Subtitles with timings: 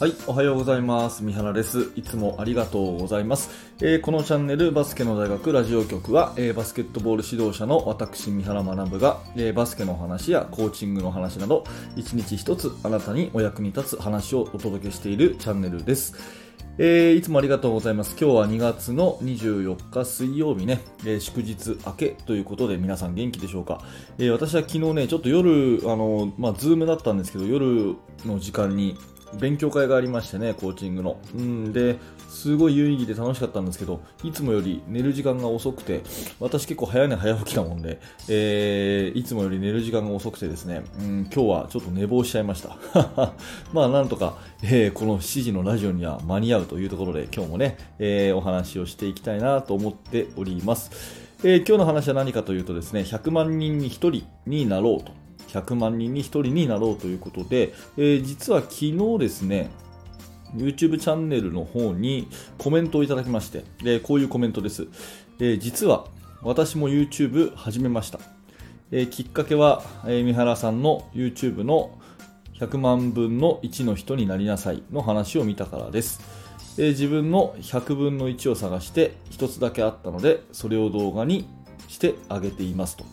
[0.00, 1.22] はい、おはようございます。
[1.22, 1.92] 三原です。
[1.94, 3.50] いつもありがとうございます。
[3.82, 11.64] えー、このチャンネルバスケの大学ラジオ局は、えー、バスケットボール指導者の私三原学が、えー、バスケの話やコーチングの話など、
[11.96, 16.14] 一日一つあなたにお役に立つ話をお届けしているチャンネルです。
[16.78, 18.16] えー、いつもありがとうございます。
[18.18, 23.82] 今日は2月の24日水曜日ね、えー、祝日明けということで皆さん元気でしょうか。
[24.16, 28.96] えー、私は昨日ね、ちょっと夜、あの、まあ、ズームだったんですけど、夜の時間に
[29.38, 31.18] 勉強会がありましてね、コーチングの。
[31.34, 31.98] うんで、
[32.28, 36.02] すごい有意義で楽しかったんですけど、いつもより寝る時間が遅くて、
[36.38, 42.76] 私結構早寝早起きなもんで、えー、いつもより寝る時間が遅くてですね、うん、今日はちょっと寝坊しちゃいました。
[43.72, 50.90] まあなんとか、えー、この7時のラジオには間に合うというところで、今日もね、えー、お話をしていきたいなと思っております。
[51.42, 55.12] えー、今日の話は何かというとですね、100万人に1人になろうと。
[55.52, 59.70] 100万人に1人になろうということで、えー、実は昨日ですね、
[60.56, 64.86] YouTube チャンネルの方にコメントをいただきまして、でこういうコメントです。
[65.38, 66.06] えー、実は
[66.42, 68.20] 私も YouTube 始めました。
[68.92, 71.98] えー、きっかけは、え、三原さんの YouTube の
[72.54, 76.20] 100万分の1の人になりなさいの話を見たからです。
[76.78, 81.46] え、自分の100分の1を探して1つだけあったので、それを動画に
[81.88, 83.04] してあげていますと。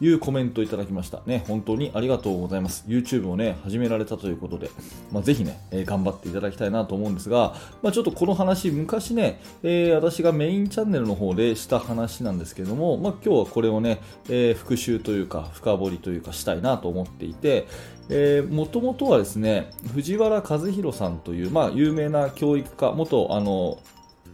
[0.00, 1.22] いうコメントいただきました。
[1.26, 2.84] ね、本当にありがとうございます。
[2.86, 4.70] YouTube をね、始められたということで、
[5.12, 17.66] まあ、ぜひね、えー、頑張っていただきたいなと思うんですが、まあ、ちょっとこの話、昔ね、えー、私がメインチャンネルの方でした話なんですけども、まあ、今日はこれをね、えー、復習というか、深掘りというかしたいなと思っていて、
[18.50, 23.78] もともとはですね、藤原和弘さんという、まあ、有名な教育家、元、あの、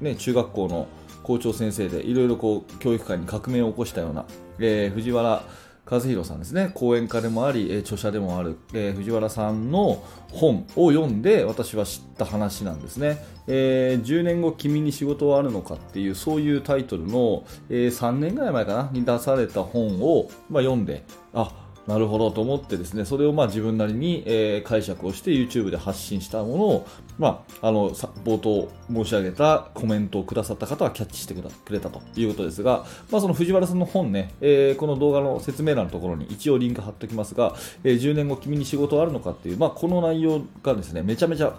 [0.00, 0.88] ね、中学校の
[1.22, 4.24] 校長先生でいろいろこう教育界に革命を起こしたような、
[4.60, 5.42] えー、藤原
[5.90, 6.70] 和弘さんですね。
[6.74, 21.50] 講演家でもあり、えー、著者でもある、えー、藤原さんの本を読んで私は知った話なんですね、えー、10年後君に仕事はあるのかっていうそういうタイトルの、え3年ぐらい前かなに出された本を、まあ、読んであ
[21.90, 26.86] なるほどと思ってですね、それをまあ自分なりに、えー、解釈をして YouTube で発信したものを、
[27.18, 31.42] まあ、あの冒頭申し上げたコメントをくださった方はキャッチしてく
[31.72, 41.58] れたということですが、まあ、その藤原さんの本ね、え、この動画の説明欄のところに一応リンク貼っておきますが、え、10年後君に仕事あるのかっていう、まあ、この内容がですね、めちゃめちゃ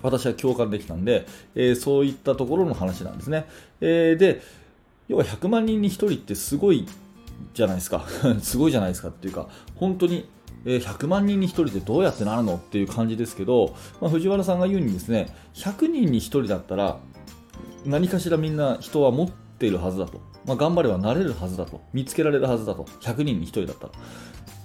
[0.00, 3.44] 私は共感できたんで、え、そういったところの話なんですね。
[3.82, 4.40] え、で、
[5.08, 6.86] 要は100万人に1人ってすごい
[7.54, 8.04] じゃないですか。
[8.40, 10.28] すごいじゃないですかっていうか本当に
[10.64, 16.98] 100万人に1人でどうやってなるのっていう感じですけど、まあ、藤原さんが言うにですね100人に1人だったら
[17.86, 21.80] 何かしらみんな人は持っているはずだと、まあ、頑張ればなれるはずだと。
[21.92, 22.84] 見つけられるはずだと。
[23.00, 23.92] 100人に1人だったら。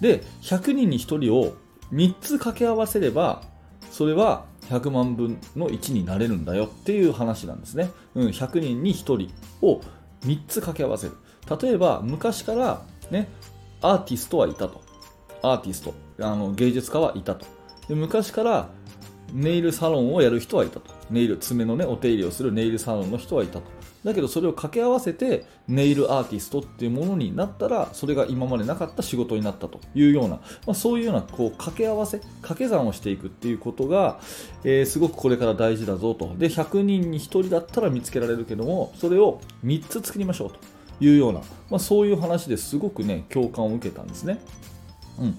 [0.01, 1.53] で100人に1人を
[1.93, 3.43] 3つ掛け合わせれば
[3.91, 9.31] それは100万分の1になれるんだよっていう話なんですね、うん、100人に1人
[9.61, 9.81] を
[10.25, 11.13] 3つ掛け合わせる。
[11.61, 13.29] 例えば昔からね
[13.81, 14.81] アーティストはいたと。
[15.41, 15.93] アーティスト。
[16.21, 17.45] あの芸術家はいたと。
[17.87, 18.69] で昔から
[19.33, 20.91] ネイルサロンをやる人はいたと。
[21.09, 23.63] ネイル爪のねお手入れをするネイルサロンの人はいたと。
[24.03, 29.79] だけどそれを掛け合わせてネイルアーティストっていうものになったらそれが今までなかった仕事になったと。
[29.95, 34.19] いうような、まあ、そういうようなこう掛け合わせ掛け算をしていくっていうことが、
[34.63, 36.35] えー、すごくこれから大事だぞと。
[36.37, 40.72] で100人に1人だったら見つけられるけどもそれを3つ作りましょうと。
[40.99, 41.39] いうような、
[41.69, 44.39] まあ、そういう話ですごくね共感を受けたんですね。
[45.19, 45.37] うん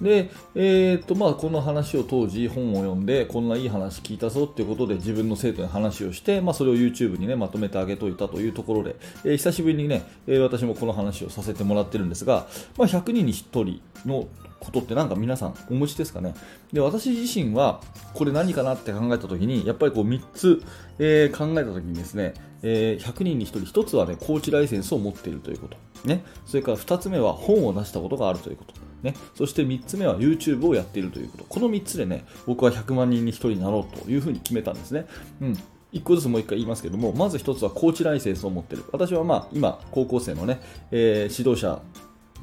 [0.00, 10.02] で、えーとまあ、この話を当時本を読んでこんないい話聞いたぞっていうことで自分の生徒に話をして、まあ、それを YouTube に、ね、まとめてあげといたというところで、えー、久しぶりにね、
[10.42, 12.46] 私もこの話をさせてもらってるんですが、
[12.76, 16.34] まあ、100人に1人のことってなんか皆さんお持ちですかね？
[16.72, 17.80] で私自身は
[18.14, 20.62] これ何かなって考えた時にやっぱりこう3つ、
[20.98, 28.85] えー、考えた時にですね、えー、100人に1人1つはねコーチライセンスを持っているということ、ね、それから2つ目は本を出したことがあるということ。
[29.06, 31.44] ね、そして3つ目は YouTube をやっているということ。
[31.44, 35.06] この3つでね僕は100万人に1人になろうというふうに決めたんですね、
[35.40, 35.58] うん、
[35.92, 38.84] 1個ずつもう1回言いますけどもまず1つはコーチライセンスを持ってる。
[38.92, 40.60] 私はまあ今高校生のね、
[40.90, 41.80] えー、指導者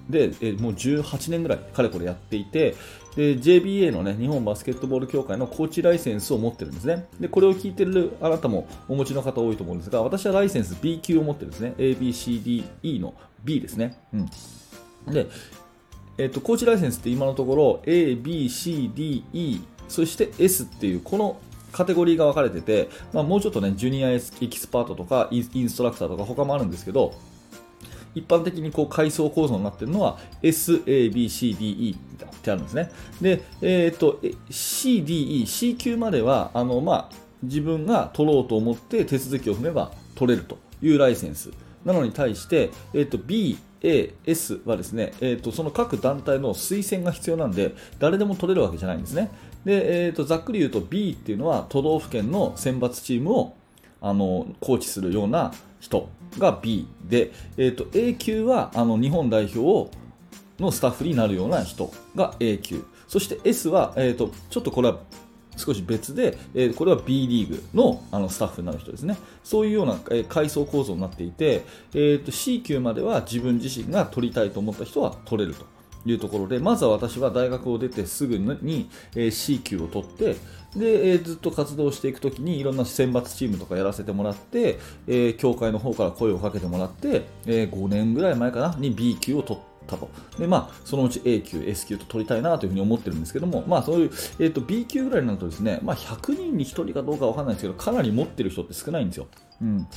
[0.10, 2.75] で、えもう18年ぐらいかれこれやっていて
[3.15, 7.07] で JBA の、ね、日本バスケットボール協会のコーチライセンスを持ってるんですね。
[7.19, 11.74] でこれを聞いてるあなたもお持ちの方多いと思うんですが私はライセンス B 級を持ってるんですね。
[11.77, 13.13] ABCDE の
[13.44, 15.27] B ですね、うん、で、
[16.18, 21.39] えっと、コーチライセンスって今のところ ABCDE そして S っていうこの
[21.71, 27.15] カテゴリーが分かれてて、まあ、もうちょっとね、ジュニアエキスパートとかインストラクターとか他もあるんですけど、
[28.13, 31.95] 一般的にこう階層構造になってるのは SABCDE。
[32.33, 32.92] ってあるんですね。
[33.21, 34.19] で、えっ、と、
[34.50, 41.51] CDE、C 級までは、あの、まあ、自分が取ろうと思って手続きを踏めば取れるというライセンス。
[41.86, 49.30] なのに対して、えっ、と、B、A、S はですね、えーと、その各団体の推薦が必要なんで誰でも取れるわけじゃないんですね。
[49.65, 53.56] で、えーと、ざっくり言うと B っていうのは都道府県の選抜チームを
[54.01, 59.91] あのコーチするような人が B で、えーと、A 級はあの日本代表を
[60.59, 62.83] のスタッフになるような人が A 級。
[63.07, 65.00] そして S は、えー、とちょっとこれは
[65.57, 69.17] 少し別で、えー、これは B リーグのあのスタッフになる人ですね。
[69.44, 71.63] そういうような、えー、階層構造になっていて、
[71.94, 75.65] えーと、C 級までは自分自身が取りたいと思った人は取れると。
[76.05, 78.89] いうところで、まずは私は大学を出てすぐに、
[79.31, 80.35] C 級を取って、
[80.75, 84.79] で、ずっと活動していくときにいろんな選抜チームとかやらせてもらって、
[85.38, 90.09] 協会の方から声をかけてもらって、えー、5年ぐらい前かなに B 級を取って、たと。
[90.38, 99.27] で、まあ、そのうち A 級、S 級と取りたいなというふうに思ってるんですけども、まあ、そういう、えっ、ー、と、B 級ぐらいになるとですね、まあ、100人に1人かどうかわかんないですけど、かなり持ってる人って少ないんですよ。
[99.62, 99.88] うん。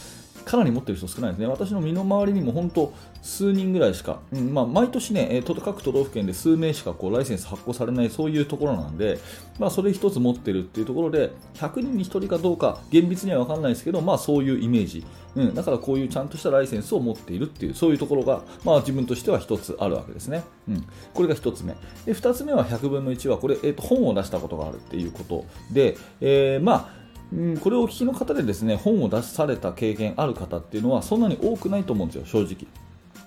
[0.46, 1.46] かなり持ってる人少ないですね。
[1.48, 9.18] 私の身の回りにも本当数人ぐらいしか、うんまあ、毎年ね、えー、各都道府県で数名しかこうライセンス発行されないそういうところなんで、
[9.58, 15.04] まあ、それ一つ持ってるっていうところで、100人に1人かどうか厳密には分かんないですけど、まあ、そういうイメージ、
[15.34, 20.44] うん、だからこういうちゃんとしたライセンスを持っているっていう、そういうところが、まあ、自分としては1つあるわけですね。
[20.68, 21.74] うん、これが1つ目。
[22.04, 32.86] で2つ目は100分の1は、これ、えー、と本を出したことがあるっていうことで、えー、まあうん、これをお聞きの方でですね本を出された経験ある方っていうのはそんなに多くないと思うんですよ、正直。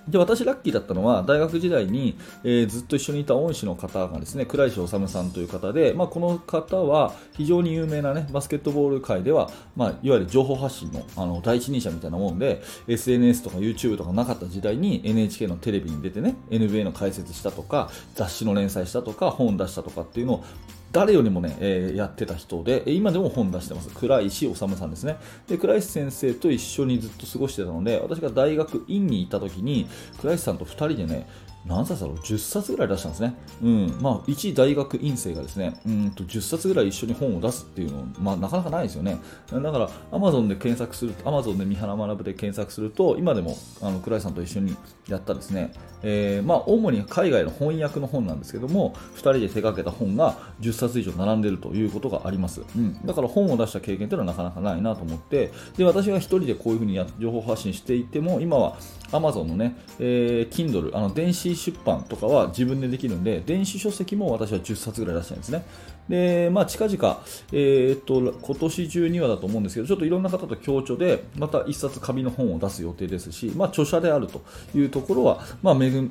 [0.10, 20.44] で私、ラッキーだったのは大学時代に、えー、ずっと一緒にいた恩師の方がですね倉石修さんという方で、まあ、この方は非常に有名な、ね、バスケットボール界では、まあ、いわゆる情報発信のあの第一人者みたいなもんで SNS とか YouTube とかなかった時代に NHK のテレビに出てね NBA の解説したとか雑誌の連載したとか本出したとかっていうのを
[20.92, 23.90] 誰よりもね、えー、やってた人で、今でも本出してます。
[23.90, 25.18] 倉石治さんですね。
[25.48, 29.88] で、倉石先生と一緒にずっと過ごしてたので、私が大学院に行った時に、
[30.20, 31.28] 倉石さんと2人でね、
[31.66, 33.36] 何冊だろう？10冊ぐらい出したんですね。
[33.62, 33.98] うん。
[34.02, 39.18] まあ、一大学院生がですね、うんと10冊ぐらい一緒に本を出すっていうのまあ、なかなかないですよね。
[39.52, 44.76] だから、アマゾンで検索すると、アマゾンで三原学で検索すると、今でも、あの、倉井さんと一緒に
[45.08, 52.62] やったですね、えー、まあ、主に海外の翻訳の本なんですけども、2人で手掛けた本が10冊以上並んでるということがあります。
[52.76, 53.06] うん。
[53.06, 58.78] だから本を出した経験というのはなかなかないなと思って、で、私が1人でこういうふうにや情報発信していても、今は
[59.12, 65.66] Amazon のね、えー、Kindle、あの、電子出版とかは自分でできるんで、電子書籍も私は10冊ぐらい出してるんですね。
[66.10, 74.42] で、まあ、近々、えー、っと、今年中にはだと思うんですけど、ちょっといろんな方と協調で、また1冊紙の本を出す予定ですし、まあ、著者であると
[74.76, 76.10] いうところは、まあ、巡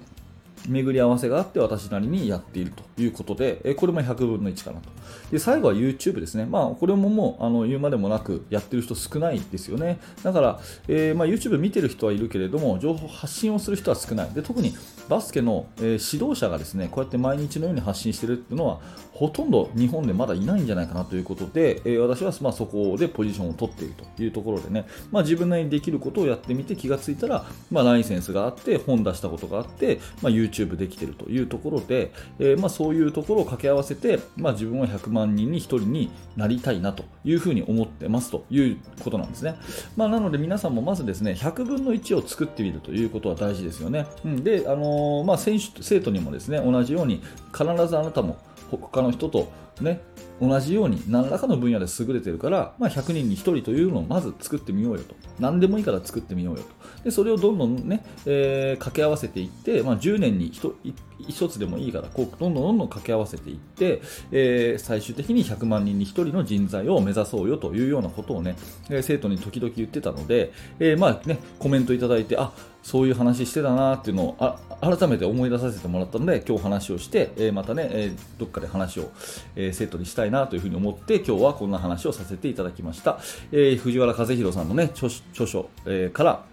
[0.66, 4.88] り合わせがあって私なりにやっているということで、これも100分の1かなと。
[5.32, 6.46] で、最後は YouTube ですね。
[6.46, 9.98] まあ、これももう、あの、言うまでもなくやってる人少ないですよね。
[10.22, 14.30] だから、えー、まあ、YouTube 見てる人はいるけれども、情報発信をする人は少ない。
[14.30, 14.74] で、特に
[15.08, 18.80] バスケの、えー、指導者がですね、こうやって毎日のように発信してるっていうのは、
[19.18, 39.56] ほとんど日本でまだいないんじゃないかなということで、えー、私は、まあ、そこでポジションを取っているというところでね、まあ、自分なりにできることをやってみて気がついたら、まあ、ライセンスがあって、本出したことがあって、まあ、YouTube できてるというところで、えー、まあ、そういうところを掛け合わせて、まあ、自分は100万人に1人になりたいなというふうに思ってますということなんですね。
[39.96, 44.06] まあ、なので皆さんもまずですね、100分の1を作ってみるということは大事ですよね。
[44.24, 48.36] うん、で、あのー、まあ、選手、生徒にもですね、同じように必ずあなたも
[48.70, 49.50] 他の人と
[49.80, 50.00] ね、
[50.40, 55.14] 同じように何らかの分野で優れてるから、まあ、100人に1人というのをまず作ってみようよと。
[55.38, 57.04] 何でもいいから作ってみようよと。
[57.04, 60.74] でそれをどんどんね、えー、掛け合わせていって、まあ、10年に 1,
[61.20, 68.56] 1つでもいいからこうどんどんどんどん掛け合わせていって、えー、最終的に100万人に1人の人材を目指そうよというようなことをね、
[69.02, 72.52] 生徒に時々言ってたので、えー、まあね、コメントいただいて、あ
[72.82, 79.10] そういう話してたなっていうのをあ改めて思い出させてもらったので今日話をして、えー、またね、えー、どっかで話を、
[79.56, 83.18] えー、セットにしたいなというふうに思って今日はこんな話をさせていただきました、
[83.52, 85.08] え藤原和弘さんのね著
[85.46, 86.44] 書、えから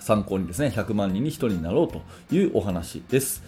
[0.00, 2.02] 参考にですね100万人に1人になろうと
[2.34, 3.42] いうお話です。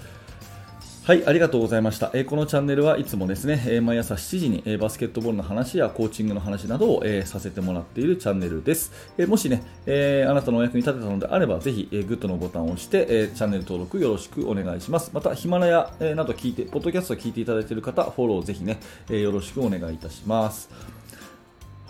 [1.04, 2.12] はい、ありがとうございました。
[2.14, 8.92] えー、このチャンネルはいつもですね、えー、毎朝7時に、えー、バスケットボールの話やコーチングの話などを、えさせてもらっているチャンネルです。
[9.18, 15.10] えもしね、えあなたのお役に立てたのであれば、ぜひ、えグッドのボタンを押して、えチャンネル登録よろしくお願いします。
[15.12, 18.78] また、ヒマラヤ、えなど聞いて、ポッドキャストを聞いていただいている方、フォローぜひね、
[19.10, 21.01] えよろしくお願いいたします。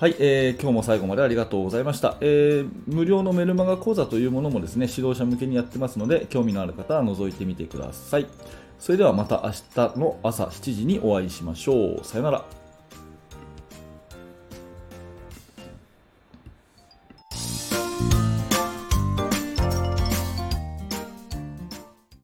[0.02, 8.26] はい、えー今日も最後までありがとうございました、えー無料のメルマガ講座というものもですね指導者向けにやってますので興味のある方は覗いてみてください。
[8.80, 12.04] それではまた明日の朝7時にお会いしましょう。
[12.04, 12.61] さよなら。